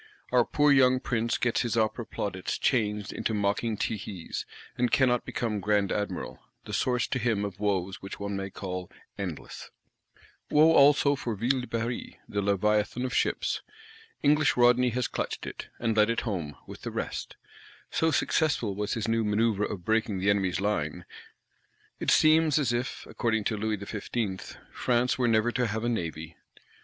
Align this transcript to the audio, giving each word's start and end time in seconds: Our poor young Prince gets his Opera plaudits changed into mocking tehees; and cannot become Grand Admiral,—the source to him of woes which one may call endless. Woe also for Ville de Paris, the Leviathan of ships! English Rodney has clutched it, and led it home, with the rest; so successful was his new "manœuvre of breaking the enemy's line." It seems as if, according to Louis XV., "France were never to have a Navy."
Our 0.31 0.45
poor 0.45 0.71
young 0.71 0.99
Prince 0.99 1.37
gets 1.37 1.61
his 1.61 1.77
Opera 1.77 2.07
plaudits 2.07 2.57
changed 2.57 3.13
into 3.13 3.35
mocking 3.35 3.77
tehees; 3.77 4.45
and 4.75 4.89
cannot 4.91 5.25
become 5.25 5.59
Grand 5.59 5.91
Admiral,—the 5.91 6.73
source 6.73 7.05
to 7.09 7.19
him 7.19 7.45
of 7.45 7.59
woes 7.59 8.01
which 8.01 8.19
one 8.19 8.35
may 8.35 8.49
call 8.49 8.89
endless. 9.19 9.69
Woe 10.49 10.71
also 10.73 11.15
for 11.15 11.35
Ville 11.35 11.61
de 11.61 11.67
Paris, 11.67 12.13
the 12.27 12.41
Leviathan 12.41 13.05
of 13.05 13.13
ships! 13.13 13.61
English 14.23 14.57
Rodney 14.57 14.89
has 14.89 15.07
clutched 15.07 15.45
it, 15.45 15.67
and 15.77 15.95
led 15.95 16.09
it 16.09 16.21
home, 16.21 16.55
with 16.65 16.81
the 16.81 16.89
rest; 16.89 17.35
so 17.91 18.09
successful 18.09 18.73
was 18.73 18.95
his 18.95 19.07
new 19.07 19.23
"manœuvre 19.23 19.69
of 19.71 19.85
breaking 19.85 20.17
the 20.17 20.31
enemy's 20.31 20.59
line." 20.59 21.05
It 21.99 22.09
seems 22.09 22.57
as 22.57 22.73
if, 22.73 23.05
according 23.05 23.43
to 23.43 23.55
Louis 23.55 23.77
XV., 23.77 24.57
"France 24.71 25.19
were 25.19 25.27
never 25.27 25.51
to 25.51 25.67
have 25.67 25.83
a 25.83 25.89
Navy." 25.89 26.37